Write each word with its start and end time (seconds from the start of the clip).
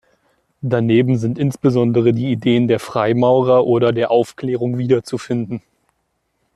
Daneben 0.63 1.19
sind 1.19 1.37
insbesondere 1.37 2.11
die 2.11 2.31
Ideen 2.31 2.67
der 2.67 2.79
Freimaurer 2.79 3.65
oder 3.67 3.91
der 3.93 4.09
Aufklärung 4.09 4.79
wiederzufinden. 4.79 5.61